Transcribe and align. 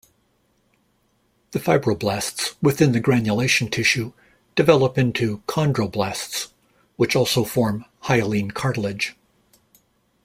The 1.51 1.59
fibroblasts 1.59 2.55
within 2.59 2.91
the 2.91 2.99
granulation 2.99 3.69
tissue 3.69 4.13
develop 4.55 4.97
into 4.97 5.43
chondroblasts 5.47 6.47
which 6.95 7.15
also 7.15 7.43
form 7.43 7.85
hyaline 7.99 8.49
cartilage. 8.49 9.15